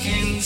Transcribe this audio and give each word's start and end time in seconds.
can 0.00 0.40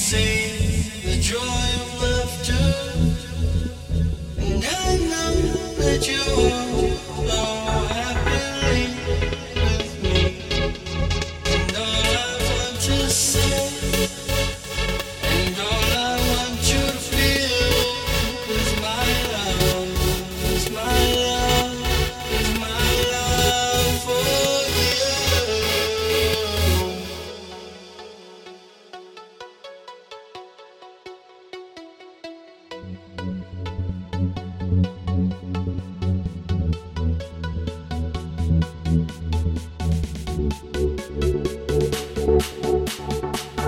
Bye. 43.38 43.67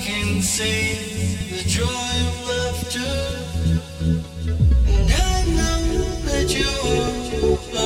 can 0.00 0.40
say 0.40 0.94
the 1.50 1.62
joy 1.68 1.84
of 1.84 2.36
laughter, 2.48 3.14
and 4.86 5.10
I 5.12 5.44
know 5.56 5.82
that 6.24 6.48
you. 6.56 7.79